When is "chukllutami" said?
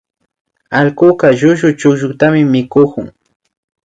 1.79-2.41